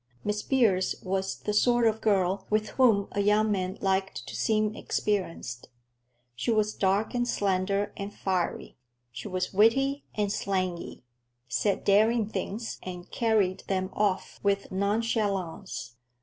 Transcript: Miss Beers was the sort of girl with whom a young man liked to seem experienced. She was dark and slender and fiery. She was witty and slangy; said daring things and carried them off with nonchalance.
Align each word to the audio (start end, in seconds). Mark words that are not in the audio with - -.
Miss 0.23 0.41
Beers 0.41 0.95
was 1.03 1.41
the 1.41 1.53
sort 1.53 1.85
of 1.85 2.01
girl 2.01 2.47
with 2.49 2.69
whom 2.69 3.07
a 3.11 3.19
young 3.19 3.51
man 3.51 3.77
liked 3.81 4.25
to 4.25 4.35
seem 4.35 4.75
experienced. 4.75 5.69
She 6.35 6.49
was 6.49 6.73
dark 6.73 7.13
and 7.13 7.27
slender 7.27 7.93
and 7.95 8.11
fiery. 8.11 8.77
She 9.11 9.27
was 9.27 9.53
witty 9.53 10.03
and 10.15 10.31
slangy; 10.31 11.03
said 11.47 11.83
daring 11.83 12.27
things 12.27 12.79
and 12.81 13.11
carried 13.11 13.59
them 13.67 13.91
off 13.93 14.39
with 14.41 14.71
nonchalance. 14.71 15.95